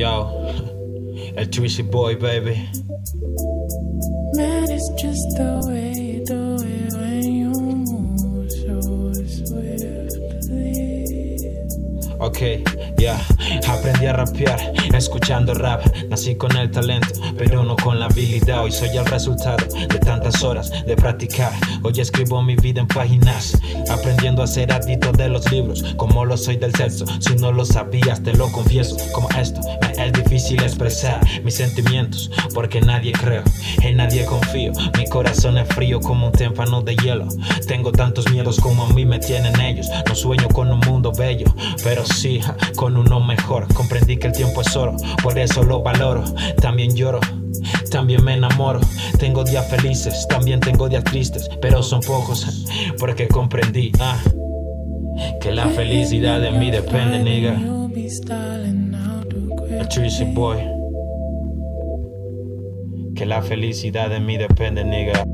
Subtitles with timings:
[0.00, 0.30] Yo,
[1.36, 2.54] el Twisty Boy, baby.
[4.32, 5.59] Man, it's just the
[12.22, 12.38] Ok,
[12.98, 13.18] ya,
[13.66, 14.60] aprendí a rapear,
[14.94, 19.64] escuchando rap, nací con el talento, pero no con la habilidad, hoy soy el resultado
[19.74, 21.50] de tantas horas de practicar,
[21.82, 23.58] hoy escribo mi vida en páginas,
[23.90, 27.64] aprendiendo a ser adicto de los libros, como lo soy del sexo, si no lo
[27.64, 33.42] sabías te lo confieso, como esto, me es difícil expresar mis sentimientos, porque nadie creo,
[33.82, 37.26] en nadie confío, mi corazón es frío como un témpano de hielo,
[37.66, 41.52] tengo tantos miedos como a mí me tienen ellos, no sueño con un mundo bello,
[41.82, 42.40] pero sí,
[42.76, 46.22] con uno mejor, comprendí que el tiempo es oro, por eso lo valoro,
[46.60, 47.18] también lloro.
[47.90, 48.80] También me enamoro,
[49.18, 52.64] tengo días felices, también tengo días tristes, pero son pocos,
[52.98, 54.16] porque comprendí ah,
[55.40, 57.58] que la felicidad de mí depende, nigga.
[59.90, 60.58] Tracy Boy.
[63.16, 65.24] Que la felicidad de mí depende, nigga.